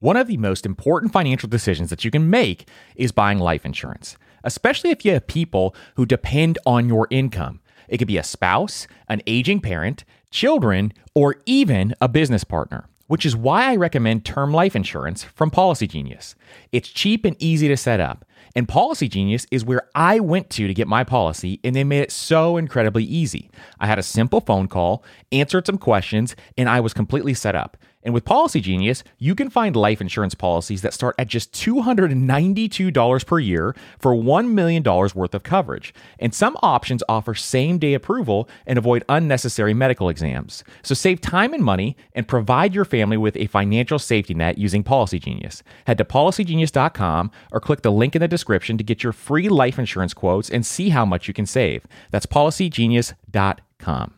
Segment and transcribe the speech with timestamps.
[0.00, 4.16] One of the most important financial decisions that you can make is buying life insurance,
[4.44, 7.58] especially if you have people who depend on your income.
[7.88, 13.26] It could be a spouse, an aging parent, children, or even a business partner, which
[13.26, 16.36] is why I recommend term life insurance from Policygenius.
[16.70, 18.24] It's cheap and easy to set up.
[18.54, 22.12] And Policygenius is where I went to to get my policy, and they made it
[22.12, 23.50] so incredibly easy.
[23.80, 25.02] I had a simple phone call,
[25.32, 27.76] answered some questions, and I was completely set up.
[28.08, 33.38] And with Policygenius, you can find life insurance policies that start at just $292 per
[33.38, 35.92] year for $1 million worth of coverage.
[36.18, 40.64] And some options offer same day approval and avoid unnecessary medical exams.
[40.82, 44.82] So save time and money and provide your family with a financial safety net using
[44.82, 45.60] Policygenius.
[45.86, 49.78] Head to policygenius.com or click the link in the description to get your free life
[49.78, 51.86] insurance quotes and see how much you can save.
[52.10, 54.17] That's policygenius.com.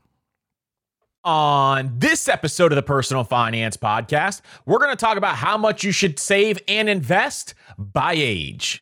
[1.23, 5.83] On this episode of the Personal Finance Podcast, we're going to talk about how much
[5.83, 8.81] you should save and invest by age.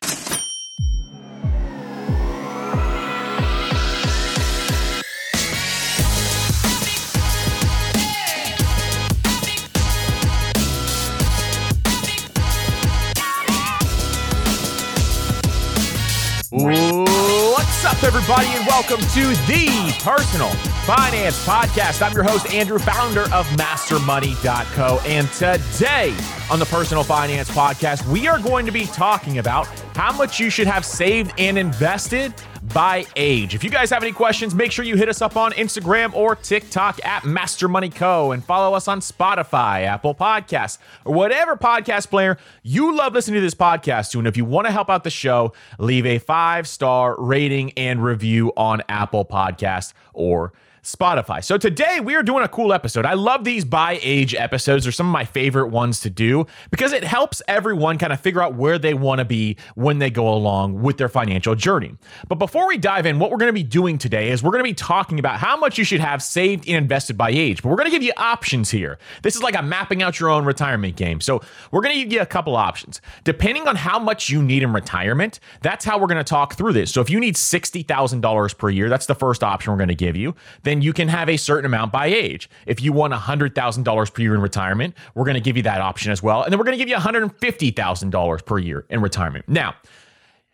[17.70, 20.50] What's up, everybody, and welcome to the Personal
[20.84, 22.04] Finance Podcast.
[22.04, 25.00] I'm your host, Andrew, founder of MasterMoney.co.
[25.06, 26.14] And today
[26.50, 30.50] on the Personal Finance Podcast, we are going to be talking about how much you
[30.50, 32.34] should have saved and invested
[32.72, 33.54] by age.
[33.54, 36.34] If you guys have any questions, make sure you hit us up on Instagram or
[36.34, 38.32] TikTok at Master Money Co.
[38.32, 43.40] and follow us on Spotify, Apple Podcasts, or whatever podcast player you love listening to
[43.40, 44.18] this podcast to.
[44.18, 48.02] And if you want to help out the show, leave a five star rating and
[48.02, 50.52] review on Apple Podcasts or
[50.82, 51.44] Spotify.
[51.44, 53.04] So today we are doing a cool episode.
[53.04, 54.84] I love these by age episodes.
[54.84, 58.42] They're some of my favorite ones to do because it helps everyone kind of figure
[58.42, 61.96] out where they want to be when they go along with their financial journey.
[62.28, 64.64] But before we dive in, what we're going to be doing today is we're going
[64.64, 67.62] to be talking about how much you should have saved and invested by age.
[67.62, 68.98] But we're going to give you options here.
[69.22, 71.20] This is like a mapping out your own retirement game.
[71.20, 73.00] So we're going to give you a couple options.
[73.24, 76.72] Depending on how much you need in retirement, that's how we're going to talk through
[76.72, 76.90] this.
[76.90, 80.16] So if you need $60,000 per year, that's the first option we're going to give
[80.16, 80.34] you
[80.69, 82.48] then you can have a certain amount by age.
[82.66, 86.12] If you want $100,000 per year in retirement, we're going to give you that option
[86.12, 86.42] as well.
[86.42, 89.48] And then we're going to give you $150,000 per year in retirement.
[89.48, 89.74] Now,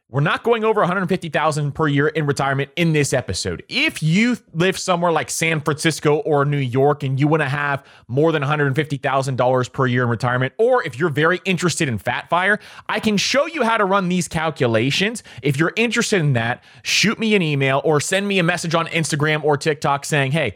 [0.08, 3.64] we're not going over 150,000 per year in retirement in this episode.
[3.68, 7.84] If you live somewhere like San Francisco or New York and you want to have
[8.06, 12.60] more than $150,000 per year in retirement, or if you're very interested in Fat Fire,
[12.88, 15.24] I can show you how to run these calculations.
[15.42, 18.86] If you're interested in that, shoot me an email or send me a message on
[18.86, 20.54] Instagram or TikTok saying, "Hey,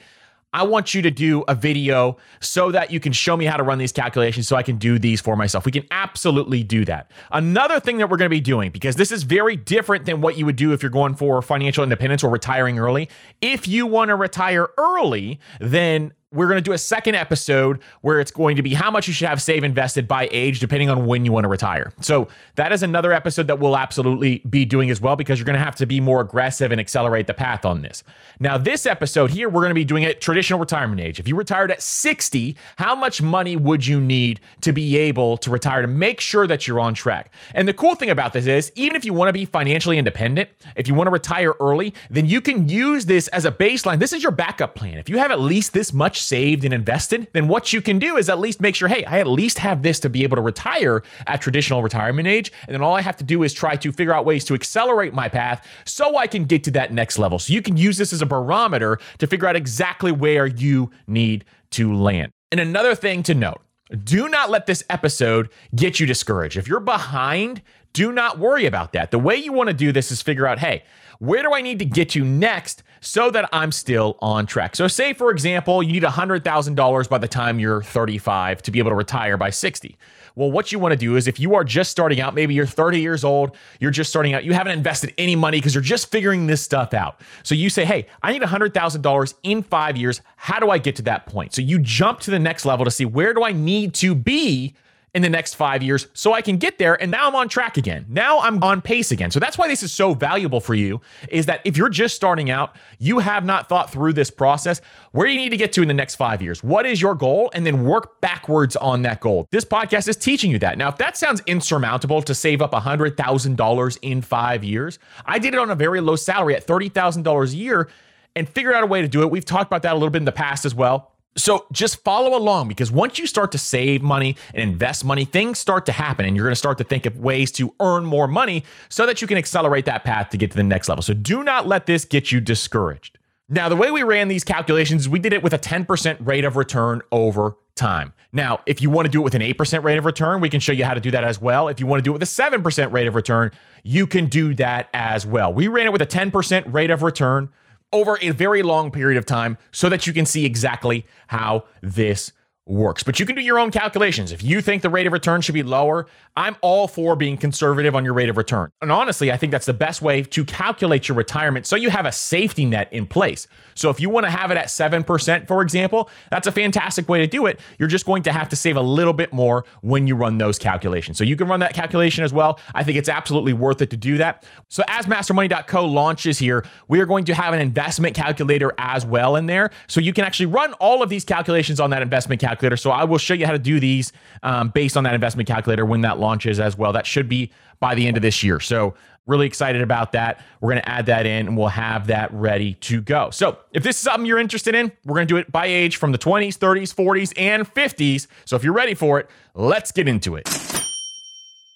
[0.53, 3.63] I want you to do a video so that you can show me how to
[3.63, 5.65] run these calculations so I can do these for myself.
[5.65, 7.11] We can absolutely do that.
[7.31, 10.37] Another thing that we're going to be doing, because this is very different than what
[10.37, 13.09] you would do if you're going for financial independence or retiring early.
[13.41, 18.21] If you want to retire early, then we're going to do a second episode where
[18.21, 21.07] it's going to be how much you should have save invested by age, depending on
[21.07, 21.93] when you want to retire.
[22.01, 25.59] So that is another episode that we'll absolutely be doing as well, because you're going
[25.59, 28.05] to have to be more aggressive and accelerate the path on this.
[28.39, 31.19] Now, this episode here, we're going to be doing it traditional retirement age.
[31.19, 35.51] If you retired at 60, how much money would you need to be able to
[35.51, 37.33] retire to make sure that you're on track?
[37.55, 40.49] And the cool thing about this is, even if you want to be financially independent,
[40.77, 43.99] if you want to retire early, then you can use this as a baseline.
[43.99, 44.99] This is your backup plan.
[44.99, 48.17] If you have at least this much saved and invested, then what you can do
[48.17, 50.43] is at least make sure, hey, I at least have this to be able to
[50.43, 52.53] retire at traditional retirement age.
[52.67, 55.15] And then all I have to do is try to figure out ways to accelerate
[55.15, 57.39] my path so I can get to that next level.
[57.39, 61.45] So you can use this as a barometer to figure out exactly where you need
[61.71, 62.33] to land.
[62.51, 63.61] And another thing to note,
[64.05, 66.57] do not let this episode get you discouraged.
[66.57, 67.63] If you're behind,
[67.93, 69.11] do not worry about that.
[69.11, 70.85] The way you want to do this is figure out, hey,
[71.21, 74.75] where do I need to get to next so that I'm still on track?
[74.75, 78.91] So, say for example, you need $100,000 by the time you're 35 to be able
[78.91, 79.99] to retire by 60.
[80.35, 82.65] Well, what you want to do is if you are just starting out, maybe you're
[82.65, 86.11] 30 years old, you're just starting out, you haven't invested any money because you're just
[86.11, 87.21] figuring this stuff out.
[87.43, 90.23] So you say, hey, I need $100,000 in five years.
[90.37, 91.53] How do I get to that point?
[91.55, 94.75] So you jump to the next level to see where do I need to be
[95.15, 97.01] in the next five years so I can get there.
[97.01, 98.07] And now I'm on track again.
[98.09, 99.31] Now I'm on pace again.
[99.31, 102.51] So that's why this is so valuable for you is that if you're just starting
[102.51, 104.81] out, you have not thought through this process,
[105.13, 106.63] where do you need to get to in the next five years?
[106.63, 107.51] What is your goal?
[107.55, 109.47] And then work backwards on that goal.
[109.51, 110.79] This podcast is teaching you that.
[110.79, 115.61] Now, if that sounds insurmountable to save up $100,000 in five years, I did it
[115.61, 117.89] on a very low salary at $30,000 a year
[118.37, 119.31] and figured out a way to do it.
[119.31, 121.10] We've talked about that a little bit in the past as well.
[121.37, 125.59] So just follow along because once you start to save money and invest money, things
[125.59, 128.27] start to happen and you're going to start to think of ways to earn more
[128.27, 131.03] money so that you can accelerate that path to get to the next level.
[131.03, 133.19] So do not let this get you discouraged.
[133.49, 136.57] Now, the way we ran these calculations, we did it with a 10% rate of
[136.57, 138.13] return over time.
[138.33, 140.61] Now, if you want to do it with an 8% rate of return, we can
[140.61, 141.67] show you how to do that as well.
[141.67, 143.51] If you want to do it with a 7% rate of return,
[143.83, 145.53] you can do that as well.
[145.53, 147.49] We ran it with a 10% rate of return
[147.93, 152.33] over a very long period of time so that you can see exactly how this
[152.71, 153.03] works.
[153.03, 154.33] But you can do your own calculations.
[154.33, 156.07] If you think the rate of return should be lower,
[156.37, 158.71] I'm all for being conservative on your rate of return.
[158.81, 162.07] And honestly, I think that's the best way to calculate your retirement so you have
[162.07, 163.49] a safety net in place.
[163.75, 167.19] So if you want to have it at 7%, for example, that's a fantastic way
[167.19, 167.59] to do it.
[167.79, 170.59] You're just going to have to save a little bit more when you run those
[170.59, 171.19] calculations.
[171.19, 172.61] So you can run that calculation as well.
[172.75, 174.45] I think it's absolutely worth it to do that.
[174.69, 179.35] So as mastermoney.co launches here, we are going to have an investment calculator as well
[179.35, 179.71] in there.
[179.89, 182.60] So you can actually run all of these calculations on that investment calculator.
[182.77, 184.13] So I will show you how to do these
[184.43, 186.93] um, based on that investment calculator when that launches as well.
[186.93, 188.61] That should be by the end of this year.
[188.61, 188.95] So,
[189.27, 190.43] really excited about that.
[190.61, 193.31] We're going to add that in and we'll have that ready to go.
[193.31, 195.97] So, if this is something you're interested in, we're going to do it by age
[195.97, 198.27] from the 20s, 30s, 40s, and 50s.
[198.45, 200.80] So, if you're ready for it, let's get into it.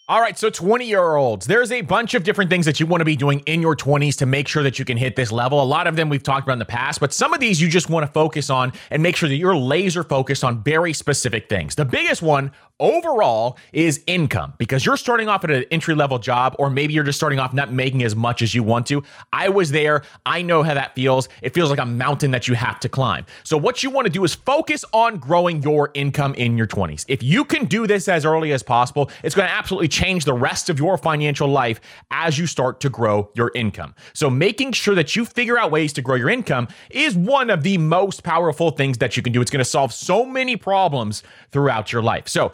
[0.06, 3.00] All right, so 20 year olds, there's a bunch of different things that you want
[3.00, 5.62] to be doing in your 20s to make sure that you can hit this level.
[5.62, 7.70] A lot of them we've talked about in the past, but some of these you
[7.70, 11.48] just want to focus on and make sure that you're laser focused on very specific
[11.48, 11.74] things.
[11.74, 16.56] The biggest one overall is income because you're starting off at an entry level job,
[16.58, 19.02] or maybe you're just starting off not making as much as you want to.
[19.32, 20.02] I was there.
[20.26, 21.28] I know how that feels.
[21.42, 23.26] It feels like a mountain that you have to climb.
[23.44, 27.04] So, what you want to do is focus on growing your income in your 20s.
[27.08, 30.34] If you can do this as early as possible, it's going to absolutely change the
[30.34, 31.80] rest of your financial life
[32.10, 33.94] as you start to grow your income.
[34.12, 37.62] So, making sure that you figure out ways to grow your income is one of
[37.62, 39.40] the most powerful things that you can do.
[39.40, 42.28] It's going to solve so many problems throughout your life.
[42.28, 42.52] So,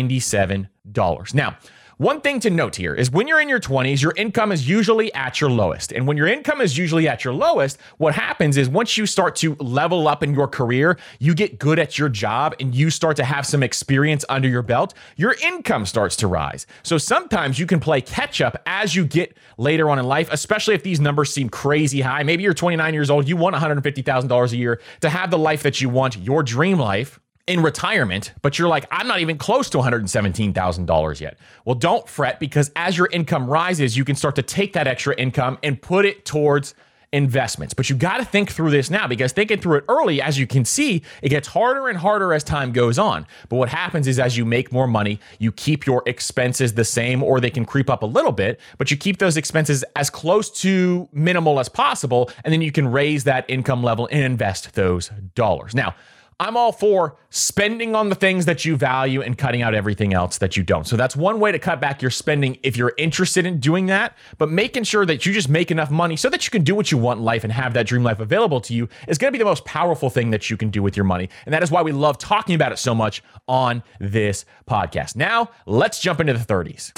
[0.09, 1.35] $117,597.
[1.35, 1.57] Now,
[1.99, 5.11] one thing to note here is when you're in your 20s, your income is usually
[5.15, 5.93] at your lowest.
[5.93, 9.35] And when your income is usually at your lowest, what happens is once you start
[9.37, 13.17] to level up in your career, you get good at your job and you start
[13.17, 16.67] to have some experience under your belt, your income starts to rise.
[16.83, 20.75] So sometimes you can play catch up as you get later on in life, especially
[20.75, 22.25] if these numbers seem crazy high.
[22.25, 25.81] Maybe you're 29 years old, you want $150,000 a year to have the life that
[25.81, 29.79] you want, your dream life in retirement, but you're like, I'm not even close to
[29.79, 31.39] $117,000 yet.
[31.65, 35.15] Well, don't fret because as your income rises, you can start to take that extra
[35.17, 36.75] income and put it towards
[37.13, 37.73] investments.
[37.73, 40.47] But you got to think through this now because thinking through it early, as you
[40.47, 43.27] can see, it gets harder and harder as time goes on.
[43.49, 47.23] But what happens is as you make more money, you keep your expenses the same
[47.23, 50.51] or they can creep up a little bit, but you keep those expenses as close
[50.63, 52.31] to minimal as possible.
[52.45, 55.75] And then you can raise that income level and invest those dollars.
[55.75, 55.95] Now,
[56.39, 60.37] I'm all for spending on the things that you value and cutting out everything else
[60.39, 60.87] that you don't.
[60.87, 64.19] So that's one way to cut back your spending if you're interested in doing that.
[64.37, 66.93] But making sure that you just make enough money so that you can do what
[66.93, 69.33] you want in life and have that dream life available to you is going to
[69.33, 71.31] be the most powerful thing that you can do with your money.
[71.47, 75.17] And that is why we love talking about it so much on this podcast.
[75.17, 76.93] Now, let's jump into the 30s.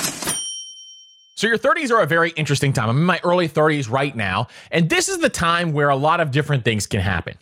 [1.37, 2.91] So, your 30s are a very interesting time.
[2.91, 6.19] I'm in my early 30s right now, and this is the time where a lot
[6.19, 7.39] of different things can happen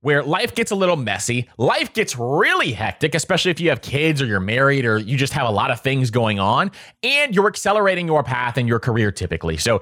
[0.00, 1.48] where life gets a little messy.
[1.58, 5.32] Life gets really hectic, especially if you have kids or you're married or you just
[5.32, 6.70] have a lot of things going on
[7.02, 9.56] and you're accelerating your path in your career typically.
[9.56, 9.80] So,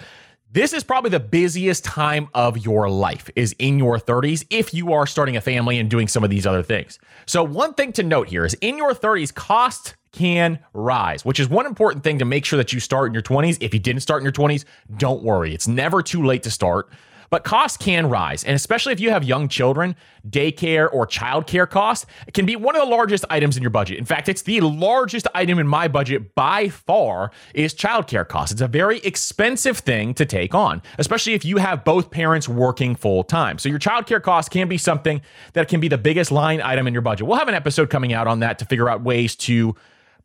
[0.52, 4.92] this is probably the busiest time of your life is in your 30s if you
[4.92, 6.98] are starting a family and doing some of these other things.
[7.26, 11.50] So one thing to note here is in your 30s costs can rise, which is
[11.50, 13.58] one important thing to make sure that you start in your 20s.
[13.60, 14.64] If you didn't start in your 20s,
[14.96, 15.52] don't worry.
[15.52, 16.88] It's never too late to start.
[17.30, 18.44] But costs can rise.
[18.44, 19.96] And especially if you have young children,
[20.28, 23.98] daycare or childcare costs can be one of the largest items in your budget.
[23.98, 28.52] In fact, it's the largest item in my budget by far is childcare costs.
[28.52, 32.94] It's a very expensive thing to take on, especially if you have both parents working
[32.96, 33.58] full time.
[33.58, 35.20] So your childcare costs can be something
[35.52, 37.26] that can be the biggest line item in your budget.
[37.26, 39.74] We'll have an episode coming out on that to figure out ways to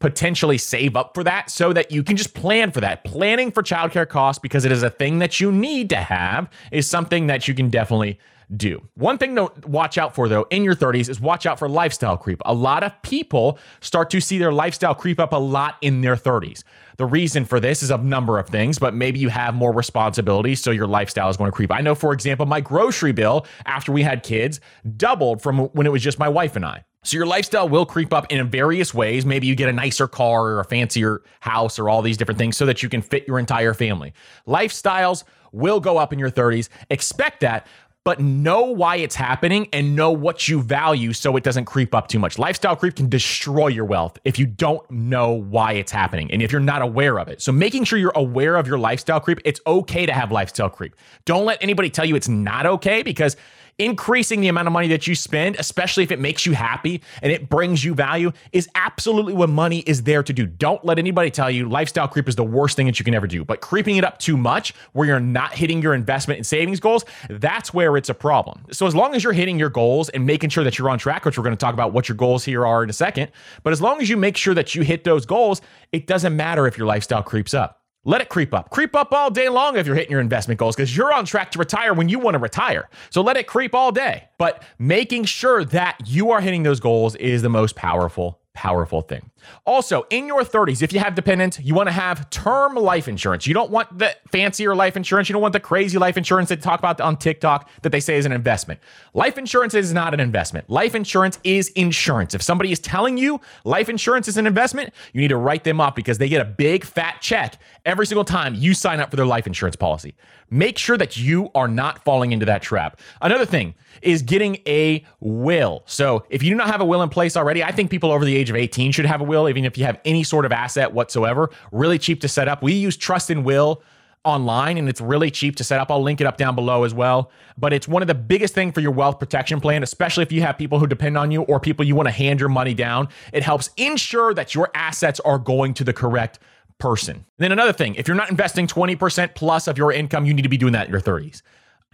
[0.01, 3.03] potentially save up for that so that you can just plan for that.
[3.03, 6.89] Planning for childcare costs because it is a thing that you need to have is
[6.89, 8.20] something that you can definitely
[8.58, 8.86] do.
[8.96, 12.17] One thing to watch out for though in your 30s is watch out for lifestyle
[12.17, 12.41] creep.
[12.46, 16.15] A lot of people start to see their lifestyle creep up a lot in their
[16.15, 16.63] 30s.
[16.98, 20.62] The reason for this is a number of things, but maybe you have more responsibilities,
[20.62, 21.72] so your lifestyle is going to creep.
[21.72, 24.60] I know, for example, my grocery bill after we had kids
[24.98, 26.84] doubled from when it was just my wife and I.
[27.03, 29.25] So your lifestyle will creep up in various ways.
[29.25, 32.58] Maybe you get a nicer car or a fancier house or all these different things
[32.58, 34.13] so that you can fit your entire family.
[34.48, 36.70] Lifestyles will go up in your 30s.
[36.91, 37.65] Expect that,
[38.03, 42.08] but know why it's happening and know what you value so it doesn't creep up
[42.08, 42.38] too much.
[42.38, 46.51] Lifestyle creep can destroy your wealth if you don't know why it's happening and if
[46.51, 47.41] you're not aware of it.
[47.41, 50.96] So making sure you're aware of your lifestyle creep, it's okay to have lifestyle creep.
[51.25, 53.38] Don't let anybody tell you it's not okay because
[53.77, 57.31] increasing the amount of money that you spend, especially if it makes you happy and
[57.31, 60.45] it brings you value, is absolutely what money is there to do.
[60.45, 63.27] Don't let anybody tell you lifestyle creep is the worst thing that you can ever
[63.27, 63.43] do.
[63.43, 67.05] But creeping it up too much where you're not hitting your investment and savings goals,
[67.29, 68.65] that's where it's a problem.
[68.71, 71.25] So as long as you're hitting your goals and making sure that you're on track,
[71.25, 73.31] which we're going to talk about what your goals here are in a second,
[73.63, 75.61] but as long as you make sure that you hit those goals,
[75.91, 77.80] it doesn't matter if your lifestyle creeps up.
[78.03, 78.72] Let it creep up.
[78.72, 81.51] Creep up all day long if you're hitting your investment goals because you're on track
[81.51, 82.89] to retire when you want to retire.
[83.12, 84.27] So let it creep all day.
[84.39, 89.30] But making sure that you are hitting those goals is the most powerful powerful thing.
[89.65, 93.45] Also, in your 30s, if you have dependents, you want to have term life insurance.
[93.48, 95.29] You don't want the fancier life insurance.
[95.29, 98.17] You don't want the crazy life insurance they talk about on TikTok that they say
[98.17, 98.79] is an investment.
[99.13, 100.69] Life insurance is not an investment.
[100.69, 102.33] Life insurance is insurance.
[102.33, 105.81] If somebody is telling you life insurance is an investment, you need to write them
[105.81, 107.55] off because they get a big fat check
[107.86, 110.15] every single time you sign up for their life insurance policy.
[110.53, 113.00] Make sure that you are not falling into that trap.
[113.21, 115.81] Another thing is getting a will.
[115.86, 118.25] So, if you do not have a will in place already, I think people over
[118.25, 120.51] the age of 18 should have a will, even if you have any sort of
[120.51, 121.50] asset whatsoever.
[121.71, 122.61] Really cheap to set up.
[122.61, 123.81] We use Trust and Will
[124.23, 125.89] online and it's really cheap to set up.
[125.89, 127.31] I'll link it up down below as well.
[127.57, 130.41] But it's one of the biggest thing for your wealth protection plan, especially if you
[130.41, 133.09] have people who depend on you or people you want to hand your money down.
[133.33, 136.39] It helps ensure that your assets are going to the correct
[136.77, 137.15] person.
[137.15, 140.41] And then another thing, if you're not investing 20% plus of your income, you need
[140.43, 141.41] to be doing that in your 30s.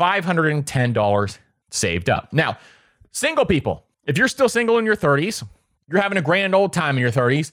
[0.00, 1.38] $314,510
[1.70, 2.32] saved up.
[2.32, 2.58] Now,
[3.10, 5.46] single people, if you're still single in your 30s,
[5.88, 7.52] you're having a grand old time in your 30s.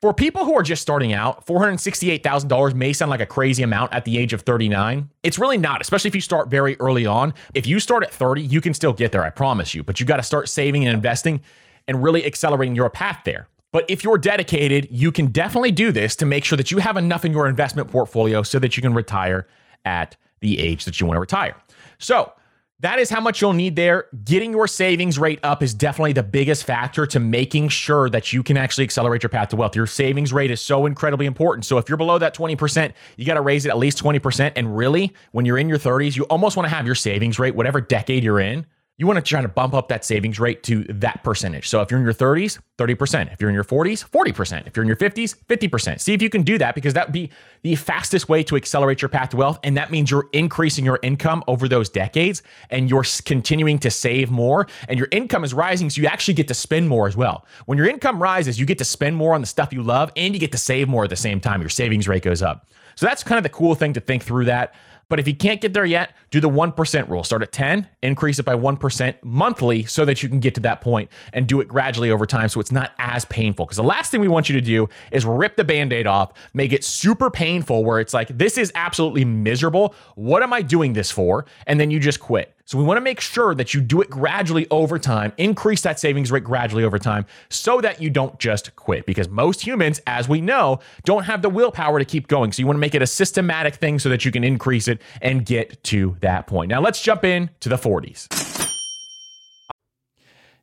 [0.00, 4.06] for people who are just starting out, $468,000 may sound like a crazy amount at
[4.06, 5.10] the age of 39.
[5.22, 7.34] It's really not, especially if you start very early on.
[7.52, 10.06] If you start at 30, you can still get there, I promise you, but you
[10.06, 11.42] got to start saving and investing
[11.86, 13.48] and really accelerating your path there.
[13.72, 16.96] But if you're dedicated, you can definitely do this to make sure that you have
[16.96, 19.46] enough in your investment portfolio so that you can retire
[19.84, 21.54] at the age that you want to retire.
[21.98, 22.32] So,
[22.80, 24.06] that is how much you'll need there.
[24.24, 28.42] Getting your savings rate up is definitely the biggest factor to making sure that you
[28.42, 29.76] can actually accelerate your path to wealth.
[29.76, 31.66] Your savings rate is so incredibly important.
[31.66, 34.52] So if you're below that 20%, you got to raise it at least 20%.
[34.56, 37.54] And really, when you're in your 30s, you almost want to have your savings rate,
[37.54, 38.64] whatever decade you're in,
[39.00, 41.70] you want to try to bump up that savings rate to that percentage.
[41.70, 43.32] So if you're in your 30s, 30%.
[43.32, 44.66] If you're in your 40s, 40%.
[44.66, 46.00] If you're in your 50s, 50%.
[46.00, 47.30] See if you can do that because that would be
[47.62, 49.58] the fastest way to accelerate your path to wealth.
[49.64, 54.30] And that means you're increasing your income over those decades and you're continuing to save
[54.30, 55.88] more and your income is rising.
[55.88, 57.46] So you actually get to spend more as well.
[57.64, 60.34] When your income rises, you get to spend more on the stuff you love and
[60.34, 61.62] you get to save more at the same time.
[61.62, 62.66] Your savings rate goes up.
[62.96, 64.74] So that's kind of the cool thing to think through that.
[65.10, 67.24] But if you can't get there yet, do the 1% rule.
[67.24, 70.80] Start at 10, increase it by 1% monthly so that you can get to that
[70.80, 73.66] point and do it gradually over time so it's not as painful.
[73.66, 76.32] Because the last thing we want you to do is rip the band aid off,
[76.54, 79.94] make it super painful where it's like, this is absolutely miserable.
[80.14, 81.44] What am I doing this for?
[81.66, 82.54] And then you just quit.
[82.70, 85.98] So we want to make sure that you do it gradually over time, increase that
[85.98, 89.06] savings rate gradually over time so that you don't just quit.
[89.06, 92.52] Because most humans, as we know, don't have the willpower to keep going.
[92.52, 95.02] So you want to make it a systematic thing so that you can increase it
[95.20, 96.68] and get to that point.
[96.68, 98.49] Now let's jump in to the 40s.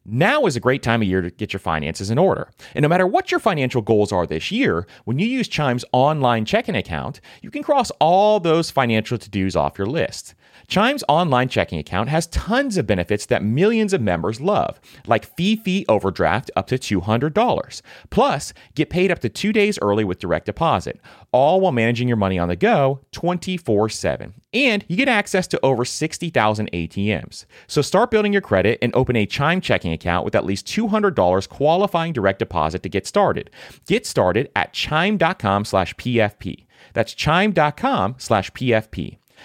[0.10, 2.50] Now is a great time of year to get your finances in order.
[2.74, 6.46] And no matter what your financial goals are this year, when you use Chime's online
[6.46, 10.34] checking account, you can cross all those financial to dos off your list.
[10.70, 15.58] Chime's online checking account has tons of benefits that millions of members love, like fee
[15.58, 17.82] fee overdraft up to $200.
[18.10, 21.02] Plus, get paid up to two days early with direct deposit,
[21.34, 24.34] all while managing your money on the go 24 7.
[24.54, 27.46] And you get access to over 60,000 ATMs.
[27.68, 31.50] So start building your credit and open a Chime checking account with at least $200
[31.50, 33.50] qualifying direct deposit to get started.
[33.86, 36.66] Get started at chime.com slash PFP.
[36.94, 39.18] That's chime.com slash PFP.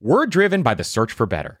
[0.00, 1.60] We're driven by the search for better.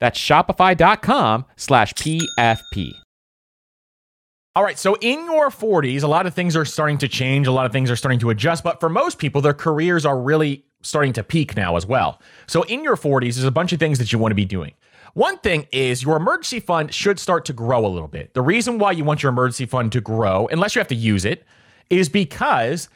[0.00, 2.92] That's shopify.com slash PFP.
[4.56, 7.52] All right, so in your 40s, a lot of things are starting to change, a
[7.52, 10.64] lot of things are starting to adjust, but for most people, their careers are really
[10.82, 12.20] starting to peak now as well.
[12.48, 14.74] So in your 40s, there's a bunch of things that you want to be doing.
[15.14, 18.34] One thing is your emergency fund should start to grow a little bit.
[18.34, 21.24] The reason why you want your emergency fund to grow, unless you have to use
[21.24, 21.44] it,
[21.90, 22.88] is because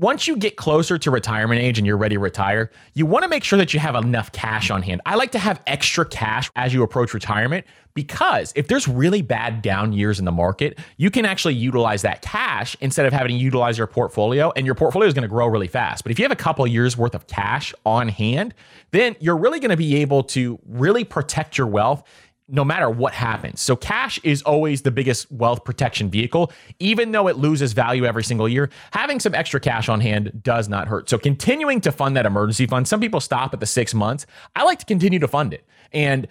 [0.00, 3.28] once you get closer to retirement age and you're ready to retire, you want to
[3.28, 5.02] make sure that you have enough cash on hand.
[5.04, 9.60] I like to have extra cash as you approach retirement because if there's really bad
[9.60, 13.36] down years in the market, you can actually utilize that cash instead of having to
[13.36, 16.02] utilize your portfolio, and your portfolio is going to grow really fast.
[16.02, 18.54] But if you have a couple years worth of cash on hand,
[18.92, 22.04] then you're really going to be able to really protect your wealth
[22.50, 23.60] no matter what happens.
[23.60, 28.24] So cash is always the biggest wealth protection vehicle, even though it loses value every
[28.24, 28.70] single year.
[28.90, 31.08] Having some extra cash on hand does not hurt.
[31.08, 34.26] So continuing to fund that emergency fund, some people stop at the six months.
[34.56, 35.64] I like to continue to fund it.
[35.92, 36.26] And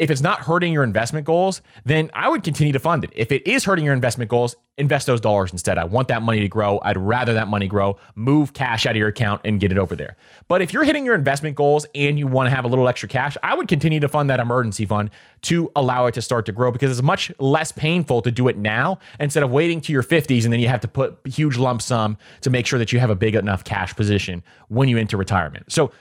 [0.00, 3.10] if it's not hurting your investment goals, then I would continue to fund it.
[3.14, 5.76] If it is hurting your investment goals, invest those dollars instead.
[5.76, 6.80] I want that money to grow.
[6.82, 7.98] I'd rather that money grow.
[8.14, 10.16] Move cash out of your account and get it over there.
[10.48, 13.10] But if you're hitting your investment goals and you want to have a little extra
[13.10, 15.10] cash, I would continue to fund that emergency fund
[15.42, 18.56] to allow it to start to grow because it's much less painful to do it
[18.56, 21.82] now instead of waiting to your 50s and then you have to put huge lump
[21.82, 25.18] sum to make sure that you have a big enough cash position when you enter
[25.18, 25.70] retirement.
[25.70, 25.92] So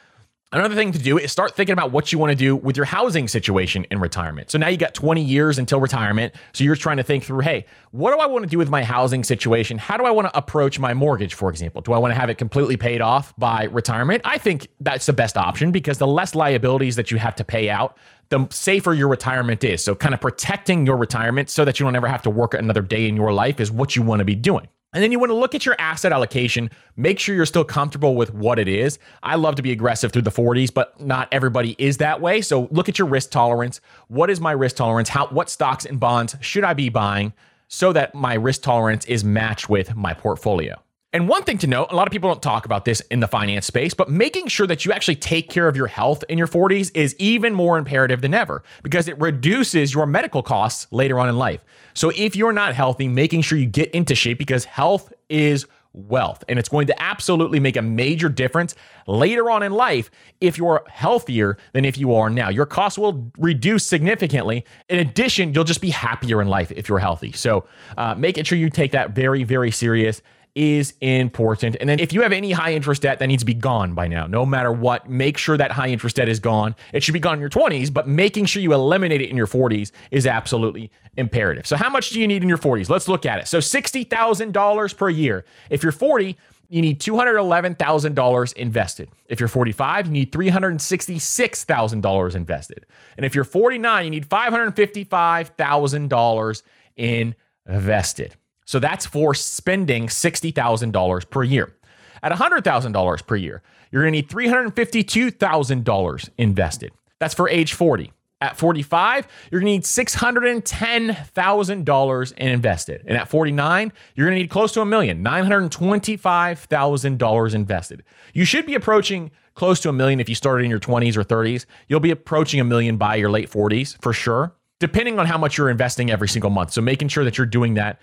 [0.52, 2.88] Another thing to do is start thinking about what you want to do with your
[2.88, 4.50] housing situation in retirement.
[4.50, 6.34] So now you got 20 years until retirement.
[6.54, 8.84] So you're trying to think through, hey, what do I want to do with my
[8.84, 9.78] housing situation?
[9.78, 11.84] How do I want to approach my mortgage, for example?
[11.84, 14.24] Do I want to have it completely paid off by retirement?
[14.26, 17.70] I think that's the best option because the less liabilities that you have to pay
[17.70, 17.96] out,
[18.30, 19.84] the safer your retirement is.
[19.84, 22.82] So kind of protecting your retirement so that you don't ever have to work another
[22.82, 24.68] day in your life is what you want to be doing.
[24.92, 28.16] And then you want to look at your asset allocation, make sure you're still comfortable
[28.16, 28.98] with what it is.
[29.22, 32.42] I love to be aggressive through the 40s, but not everybody is that way.
[32.42, 33.82] So look at your risk tolerance.
[34.08, 35.10] What is my risk tolerance?
[35.10, 37.34] How what stocks and bonds should I be buying
[37.68, 40.82] so that my risk tolerance is matched with my portfolio?
[41.12, 43.28] And one thing to note, a lot of people don't talk about this in the
[43.28, 46.46] finance space, but making sure that you actually take care of your health in your
[46.46, 51.28] 40s is even more imperative than ever because it reduces your medical costs later on
[51.28, 51.62] in life.
[51.96, 56.44] So if you're not healthy, making sure you get into shape because health is wealth
[56.48, 58.76] and it's going to absolutely make a major difference
[59.08, 62.50] later on in life if you're healthier than if you are now.
[62.50, 64.64] Your costs will reduce significantly.
[64.90, 67.32] In addition, you'll just be happier in life if you're healthy.
[67.32, 67.66] So,
[67.98, 70.22] uh, making sure you take that very, very serious
[70.60, 71.78] is important.
[71.80, 74.10] And then if you have any high interest debt, that needs to be gone by
[74.10, 74.28] now.
[74.28, 76.76] No matter what, make sure that high interest debt is gone.
[76.92, 79.48] It should be gone in your 20s, but making sure you eliminate it in your
[79.48, 81.66] 40s is absolutely imperative.
[81.66, 82.90] So, how much do you need in your 40s?
[82.90, 83.48] Let's look at it.
[83.48, 85.46] So, $60,000 per year.
[85.70, 86.36] If you're 40,
[86.68, 89.10] you need $211,000 invested.
[89.28, 92.86] If you're 45, you need $366,000 invested.
[93.16, 96.64] And if you're 49, you need $555,000
[96.98, 98.36] invested.
[98.70, 101.74] So that's for spending $60,000 per year.
[102.22, 106.92] At $100,000 per year, you're going to need $352,000 invested.
[107.18, 108.14] That's for age 40.
[108.42, 113.02] At 45, you're to need $610,000 invested.
[113.08, 118.04] And at 49, you're to need close to a million, $925,000 invested.
[118.36, 121.24] You should be approaching close to a million if you started in your 20s or
[121.24, 121.66] 30s.
[121.88, 125.58] You'll be approaching a million by your late 40s for sure, depending on how much
[125.58, 126.74] you're investing every single month.
[126.74, 128.00] So making sure that you're doing that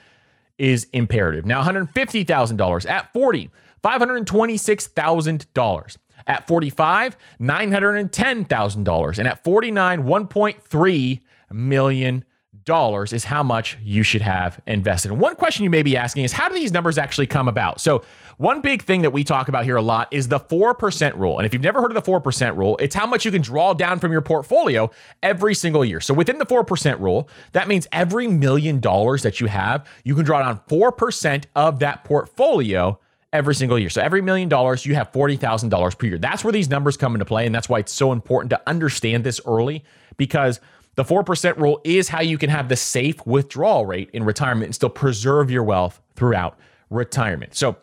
[0.59, 1.47] is imperative.
[1.47, 3.51] Now, $150,000 at 40,
[3.85, 5.97] $526,000.
[6.29, 9.19] At 45, $910,000.
[9.19, 11.21] And at 49, $1.3
[11.53, 12.25] million
[12.67, 15.11] dollars is how much you should have invested.
[15.11, 17.81] And one question you may be asking is how do these numbers actually come about?
[17.81, 18.05] So,
[18.37, 21.39] one big thing that we talk about here a lot is the 4% rule.
[21.39, 23.73] And if you've never heard of the 4% rule, it's how much you can draw
[23.73, 24.91] down from your portfolio
[25.23, 26.03] every single year.
[26.03, 30.25] So, within the 4% rule, that means every million dollars that you have, you can
[30.25, 33.01] draw down 4% of that portfolio
[33.33, 33.91] every single year.
[33.91, 36.19] So every million dollars, you have $40,000 per year.
[36.19, 37.45] That's where these numbers come into play.
[37.45, 39.85] And that's why it's so important to understand this early
[40.17, 40.61] because
[40.97, 44.75] the 4% rule is how you can have the safe withdrawal rate in retirement and
[44.75, 46.59] still preserve your wealth throughout
[46.91, 47.55] retirement.
[47.55, 47.77] So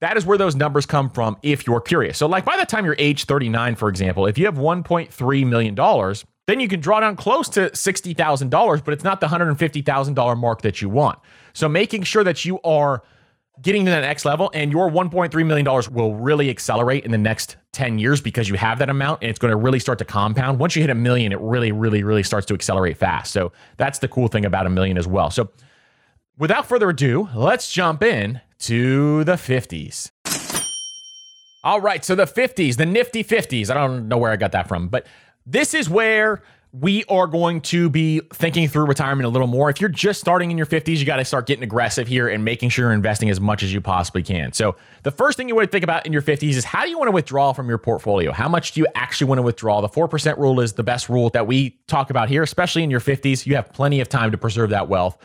[0.00, 2.18] that is where those numbers come from if you're curious.
[2.18, 6.14] So, like by the time you're age 39, for example, if you have $1.3 million,
[6.46, 10.82] then you can draw down close to $60,000, but it's not the $150,000 mark that
[10.82, 11.18] you want.
[11.54, 13.02] So, making sure that you are
[13.62, 17.56] getting to that next level and your $1.3 million will really accelerate in the next
[17.72, 20.58] 10 years because you have that amount and it's going to really start to compound.
[20.58, 23.32] Once you hit a million, it really, really, really starts to accelerate fast.
[23.32, 25.30] So that's the cool thing about a million as well.
[25.30, 25.50] So
[26.36, 30.10] without further ado, let's jump in to the 50s.
[31.62, 33.70] All right, so the 50s, the nifty 50s.
[33.70, 35.06] I don't know where I got that from, but
[35.46, 36.42] this is where
[36.80, 39.70] we are going to be thinking through retirement a little more.
[39.70, 42.44] If you're just starting in your 50s, you got to start getting aggressive here and
[42.44, 44.52] making sure you're investing as much as you possibly can.
[44.52, 46.90] So, the first thing you want to think about in your 50s is how do
[46.90, 48.32] you want to withdraw from your portfolio?
[48.32, 49.82] How much do you actually want to withdraw?
[49.82, 53.00] The 4% rule is the best rule that we talk about here, especially in your
[53.00, 53.46] 50s.
[53.46, 55.16] You have plenty of time to preserve that wealth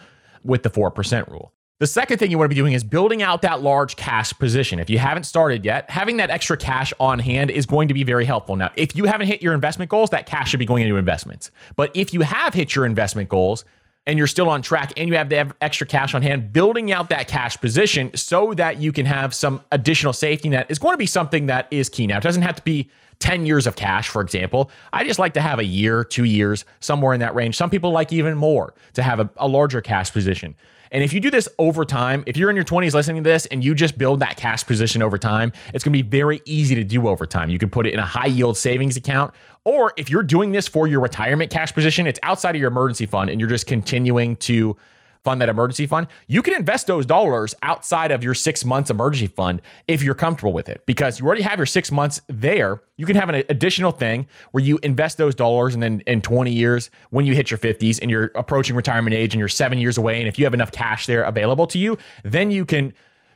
[0.44, 1.52] with the 4% rule.
[1.80, 4.80] The second thing you want to be doing is building out that large cash position.
[4.80, 8.04] If you haven't started yet, having that extra cash on hand is going to be
[8.04, 8.58] very helpful.
[8.58, 11.52] Now, if you haven't hit your investment goals, that cash should be going into investments.
[11.78, 13.64] But if you have hit your investment goals,
[14.06, 17.10] and you're still on track and you have the extra cash on hand, building out
[17.10, 20.98] that cash position so that you can have some additional safety net is going to
[20.98, 22.08] be something that is key.
[22.08, 22.90] Now, it doesn't have to be
[23.20, 24.72] 10 years of cash, for example.
[24.92, 27.56] I just like to have a year, two years, somewhere in that range.
[27.56, 30.56] Some people like even more to have a, a larger cash position.
[30.92, 33.46] And if you do this over time, if you're in your 20s listening to this
[33.48, 36.76] and you just build that cash position over time, it's going to be very easy
[36.76, 37.50] to do over time.
[37.50, 39.34] You can put it in a high yield savings account.
[39.66, 43.06] Or if you're doing this for your retirement cash position, it's outside of your emergency
[43.06, 44.76] fund and you're just continuing to
[45.24, 49.28] fund that emergency fund, you can invest those dollars outside of your six months emergency
[49.28, 52.82] fund if you're comfortable with it because you already have your six months there.
[52.98, 56.52] You can have an additional thing where you invest those dollars and then in 20
[56.52, 59.98] years, when you hit your 50s and you're approaching retirement age and you're seven years
[59.98, 62.94] away, and if you have enough cash there available to you, then you can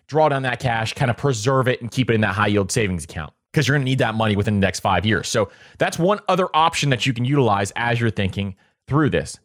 [0.08, 2.72] draw down that cash, kind of preserve it and keep it in that high yield
[2.72, 5.28] savings account because you're going to need that money within the next five years.
[5.28, 8.56] So that's one other option that you can utilize as you're thinking
[8.88, 9.40] through this.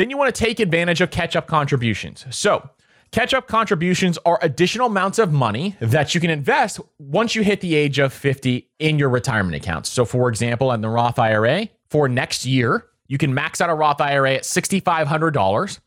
[0.00, 2.24] Then you want to take advantage of catch up contributions.
[2.30, 2.70] So,
[3.10, 7.60] catch up contributions are additional amounts of money that you can invest once you hit
[7.60, 9.90] the age of 50 in your retirement accounts.
[9.90, 13.74] So, for example, in the Roth IRA for next year, you can max out a
[13.74, 15.80] Roth IRA at $6,500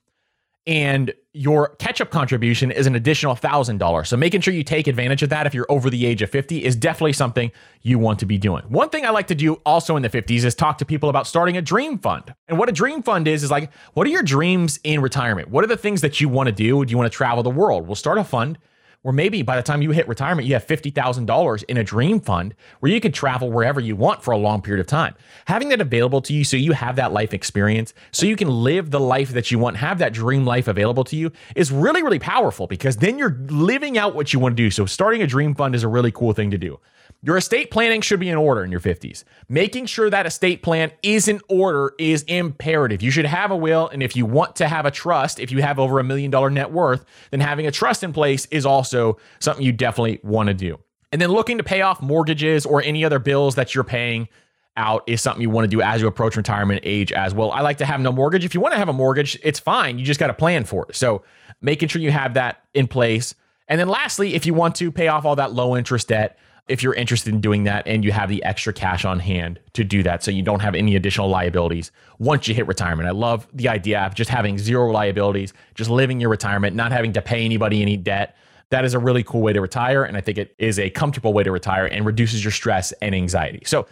[0.65, 4.07] and your catch up contribution is an additional $1,000.
[4.07, 6.63] So making sure you take advantage of that if you're over the age of 50
[6.63, 8.63] is definitely something you want to be doing.
[8.69, 11.27] One thing I like to do also in the 50s is talk to people about
[11.27, 12.33] starting a dream fund.
[12.47, 15.49] And what a dream fund is, is like, what are your dreams in retirement?
[15.49, 16.85] What are the things that you want to do?
[16.85, 17.87] Do you want to travel the world?
[17.87, 18.57] We'll start a fund
[19.03, 22.55] or maybe by the time you hit retirement, you have $50,000 in a dream fund
[22.79, 25.13] where you could travel wherever you want for a long period of time.
[25.45, 28.91] Having that available to you so you have that life experience, so you can live
[28.91, 32.19] the life that you want, have that dream life available to you is really, really
[32.19, 34.71] powerful because then you're living out what you want to do.
[34.71, 36.79] So starting a dream fund is a really cool thing to do.
[37.25, 39.23] Your estate planning should be in order in your 50s.
[39.47, 43.01] Making sure that estate plan is in order is imperative.
[43.01, 45.61] You should have a will, and if you want to have a trust, if you
[45.61, 49.17] have over a million dollar net worth, then having a trust in place is also
[49.39, 50.77] something you definitely want to do.
[51.13, 54.27] And then looking to pay off mortgages or any other bills that you're paying
[54.75, 57.51] out is something you want to do as you approach retirement age as well.
[57.51, 58.43] I like to have no mortgage.
[58.43, 59.97] If you want to have a mortgage, it's fine.
[59.97, 60.95] You just got to plan for it.
[60.97, 61.23] So
[61.61, 63.33] making sure you have that in place.
[63.69, 66.81] And then lastly, if you want to pay off all that low interest debt, if
[66.81, 70.01] you're interested in doing that and you have the extra cash on hand to do
[70.03, 73.05] that so you don't have any additional liabilities once you hit retirement.
[73.07, 77.11] I love the idea of just having zero liabilities, just living your retirement, not having
[77.13, 78.37] to pay anybody any debt.
[78.69, 80.03] That is a really cool way to retire.
[80.03, 83.13] And I think it is a comfortable way to retire and reduces your stress and
[83.13, 83.63] anxiety.
[83.65, 83.85] So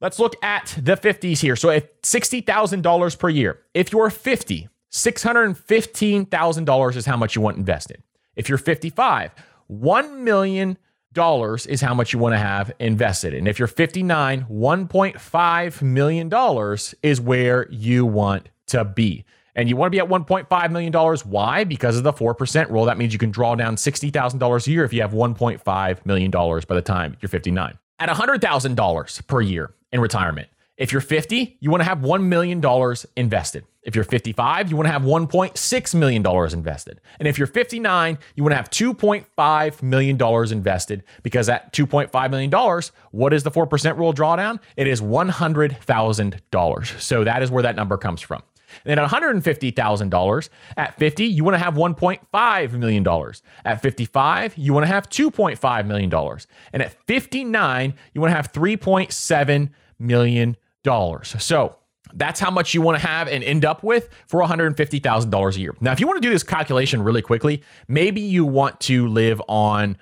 [0.00, 1.54] let's look at the 50s here.
[1.54, 8.02] So if $60,000 per year, if you're 50, $615,000 is how much you want invested.
[8.34, 9.30] If you're 55,
[9.68, 10.76] 1 million
[11.14, 13.32] dollars is how much you want to have invested.
[13.32, 19.24] And if you're 59, 1.5 million dollars is where you want to be.
[19.56, 20.92] And you want to be at $1.5 million.
[21.24, 21.64] Why?
[21.64, 22.84] Because of the 4% rule.
[22.86, 26.74] That means you can draw down $60,000 a year if you have $1.5 million by
[26.74, 27.78] the time you're 59.
[28.00, 32.60] At $100,000 per year in retirement, if you're 50, you want to have $1 million
[33.16, 33.64] invested.
[33.84, 37.00] If you're 55, you want to have $1.6 million invested.
[37.18, 42.50] And if you're 59, you want to have $2.5 million invested because at $2.5 million,
[43.10, 44.58] what is the 4% rule drawdown?
[44.76, 47.00] It is $100,000.
[47.00, 48.42] So that is where that number comes from.
[48.84, 53.06] And at $150,000 at 50, you want to have $1.5 million.
[53.64, 56.12] At 55, you want to have $2.5 million.
[56.72, 60.56] And at 59, you want to have $3.7 million.
[61.24, 61.76] So
[62.12, 65.74] that's how much you want to have and end up with for $150,000 a year.
[65.80, 69.40] Now, if you want to do this calculation really quickly, maybe you want to live
[69.48, 69.96] on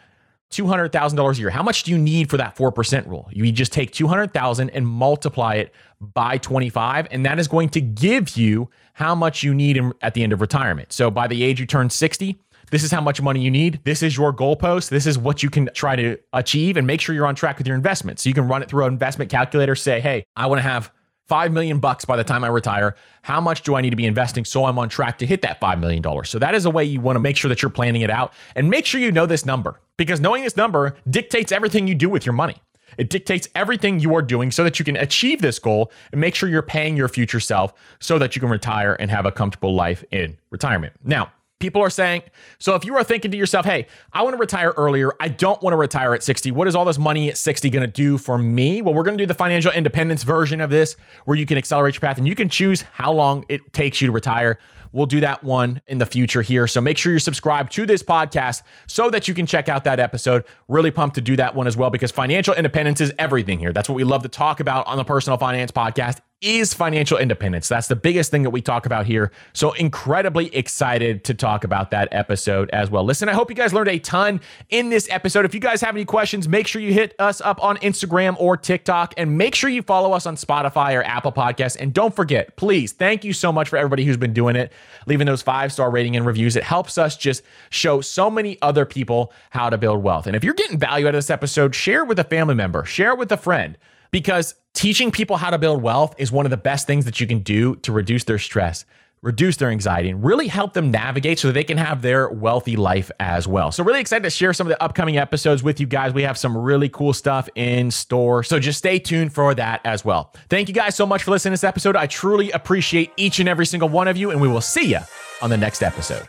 [0.51, 1.51] $200,000 a year.
[1.51, 3.29] How much do you need for that 4% rule?
[3.33, 8.37] You just take 200,000 and multiply it by 25 and that is going to give
[8.37, 10.93] you how much you need in, at the end of retirement.
[10.93, 12.39] So by the age you turn 60,
[12.71, 13.81] this is how much money you need.
[13.85, 14.91] This is your goalpost.
[14.91, 17.67] This is what you can try to achieve and make sure you're on track with
[17.67, 18.23] your investments.
[18.23, 20.91] So you can run it through an investment calculator, say, "Hey, I want to have
[21.33, 22.95] 5 million bucks by the time I retire.
[23.23, 25.63] How much do I need to be investing so I'm on track to hit that
[25.63, 26.05] $5 million?
[26.27, 28.35] So that is a way you want to make sure that you're planning it out
[28.55, 32.11] and make sure you know this number because knowing this number dictates everything you do
[32.11, 32.57] with your money.
[32.99, 36.35] It dictates everything you are doing so that you can achieve this goal and make
[36.35, 39.75] sure you're paying your future self so that you can retire and have a comfortable
[39.75, 40.93] life in retirement.
[41.03, 41.33] Now,
[41.63, 42.23] people are saying,
[42.59, 45.63] so if you are thinking to yourself, hey, I want to retire earlier, I don't
[45.63, 48.19] want to retire at 60, what is all this money at 60 going to do
[48.19, 48.83] for me?
[48.83, 51.95] Well, we're going to do the financial independence version of this where you can accelerate
[51.95, 54.59] your path and you can choose how long it takes you to retire.
[54.91, 56.67] We'll do that one in the future here.
[56.67, 60.01] So make sure you're subscribed to this podcast so that you can check out that
[60.01, 60.45] episode.
[60.67, 63.73] Really pumped to do that one as well because financial independence is everything here.
[63.73, 67.69] That's what we love to talk about on the Personal Finance Podcast is financial independence.
[67.69, 69.31] That's the biggest thing that we talk about here.
[69.53, 73.05] So incredibly excited to talk about that episode as well.
[73.05, 75.45] Listen, I hope you guys learned a ton in this episode.
[75.45, 78.57] If you guys have any questions, make sure you hit us up on Instagram or
[78.57, 81.77] TikTok and make sure you follow us on Spotify or Apple Podcasts.
[81.79, 84.73] And don't forget, please, thank you so much for everybody who's been doing it,
[85.07, 86.57] leaving those five star rating and reviews.
[86.57, 90.27] It helps us just show so many other people how to build wealth.
[90.27, 92.85] And if you're getting value out of this episode, share it with a family member,
[92.85, 93.79] share it with a friend
[94.13, 97.27] because teaching people how to build wealth is one of the best things that you
[97.27, 98.85] can do to reduce their stress,
[99.23, 102.77] reduce their anxiety, and really help them navigate so that they can have their wealthy
[102.77, 103.73] life as well.
[103.73, 106.13] So, really excited to share some of the upcoming episodes with you guys.
[106.13, 108.43] We have some really cool stuff in store.
[108.43, 110.33] So, just stay tuned for that as well.
[110.49, 111.97] Thank you guys so much for listening to this episode.
[111.97, 115.01] I truly appreciate each and every single one of you, and we will see you
[115.41, 116.29] on the next episode.